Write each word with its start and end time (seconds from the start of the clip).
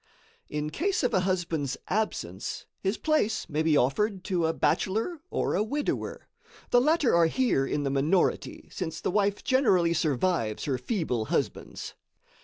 In 0.49 0.71
case 0.71 1.03
of 1.03 1.13
a 1.13 1.19
husband's 1.19 1.77
absence, 1.87 2.65
his 2.79 2.97
place 2.97 3.47
may 3.47 3.61
be 3.61 3.77
offered 3.77 4.23
to 4.23 4.47
a 4.47 4.51
bachelor 4.53 5.21
or 5.29 5.53
a 5.53 5.61
widower. 5.61 6.27
The 6.71 6.81
latter 6.81 7.13
are 7.15 7.27
here 7.27 7.67
in 7.67 7.83
the 7.83 7.91
minority, 7.91 8.67
since 8.71 8.99
the 8.99 9.11
wife 9.11 9.43
generally 9.43 9.93
survives 9.93 10.63
her 10.65 10.79
feeble 10.79 11.25
husbands. 11.25 11.93